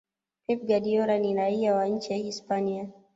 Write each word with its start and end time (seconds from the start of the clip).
Pep 0.47 0.63
Guardiola 0.65 1.17
ni 1.19 1.35
raia 1.35 1.75
wa 1.75 1.87
nchi 1.87 2.11
ya 2.13 2.17
Hispania 2.17 2.89